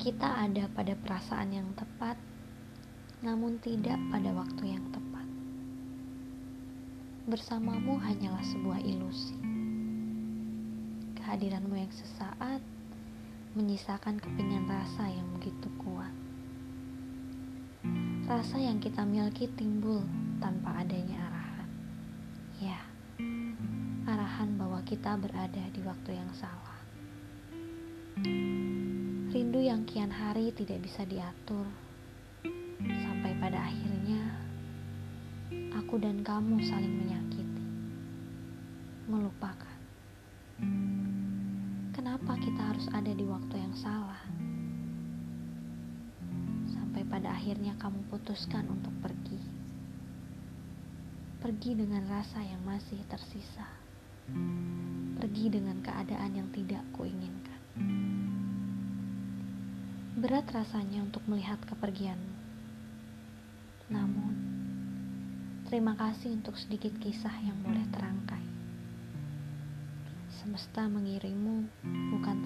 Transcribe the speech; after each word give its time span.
Kita 0.00 0.48
ada 0.48 0.64
pada 0.72 0.96
perasaan 0.96 1.52
yang 1.52 1.76
tepat, 1.76 2.16
namun 3.20 3.60
tidak 3.60 4.00
pada 4.08 4.32
waktu 4.32 4.72
yang 4.72 4.88
tepat. 4.88 5.28
Bersamamu 7.28 8.00
hanyalah 8.00 8.40
sebuah 8.40 8.80
ilusi. 8.80 9.36
Kehadiranmu 11.20 11.76
yang 11.76 11.92
sesaat 11.92 12.64
menyisakan 13.52 14.16
kepingan 14.16 14.64
rasa 14.72 15.04
yang 15.04 15.28
begitu 15.36 15.68
kuat. 15.84 16.16
Rasa 18.24 18.56
yang 18.56 18.80
kita 18.80 19.04
miliki 19.04 19.52
timbul 19.52 20.00
tanpa 20.40 20.80
adanya 20.80 21.28
arahan. 21.28 21.70
Ya, 22.56 22.80
arahan 24.08 24.56
bahwa 24.56 24.80
kita 24.80 25.20
berada 25.20 25.64
di 25.76 25.84
waktu 25.84 26.16
yang 26.16 26.32
salah. 26.32 26.80
Yang 29.60 29.92
kian 29.92 30.08
hari 30.08 30.56
tidak 30.56 30.80
bisa 30.82 31.04
diatur, 31.04 31.68
sampai 32.80 33.36
pada 33.36 33.60
akhirnya 33.60 34.32
aku 35.76 36.00
dan 36.00 36.24
kamu 36.24 36.64
saling 36.64 36.96
menyakiti, 37.04 37.66
melupakan. 39.04 39.76
Kenapa 41.92 42.40
kita 42.40 42.72
harus 42.72 42.88
ada 42.96 43.12
di 43.12 43.20
waktu 43.28 43.54
yang 43.60 43.76
salah? 43.76 44.24
Sampai 46.72 47.04
pada 47.04 47.28
akhirnya 47.36 47.76
kamu 47.76 48.00
putuskan 48.08 48.64
untuk 48.64 48.96
pergi. 49.04 49.44
Pergi 51.44 51.76
dengan 51.76 52.08
rasa 52.08 52.40
yang 52.40 52.64
masih 52.64 53.04
tersisa. 53.12 53.68
Pergi 55.20 55.52
dengan 55.52 55.84
keadaan 55.84 56.32
yang 56.32 56.48
tidak 56.48 56.80
kuinginkan. 56.96 57.49
Berat 60.20 60.52
rasanya 60.52 61.00
untuk 61.00 61.24
melihat 61.24 61.56
kepergianmu. 61.64 62.36
Namun, 63.88 64.36
terima 65.64 65.96
kasih 65.96 66.36
untuk 66.36 66.60
sedikit 66.60 66.92
kisah 67.00 67.32
yang 67.40 67.56
boleh 67.64 67.88
terangkai. 67.88 68.44
Semesta 70.28 70.84
mengirimmu 70.92 71.64
bukan 72.12 72.36